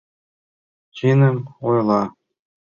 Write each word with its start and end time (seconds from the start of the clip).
—Чыным 0.95 1.37
ойла! 1.67 2.03